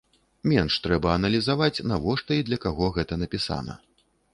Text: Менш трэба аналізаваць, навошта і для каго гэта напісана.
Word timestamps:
Менш 0.53 0.77
трэба 0.85 1.07
аналізаваць, 1.19 1.83
навошта 1.93 2.31
і 2.41 2.51
для 2.51 2.63
каго 2.67 2.93
гэта 3.01 3.13
напісана. 3.27 3.83